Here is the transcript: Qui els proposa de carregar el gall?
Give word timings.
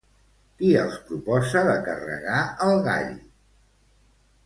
Qui 0.61 0.71
els 0.83 0.95
proposa 1.09 1.63
de 1.69 1.77
carregar 1.91 2.41
el 2.71 2.83
gall? 2.91 3.15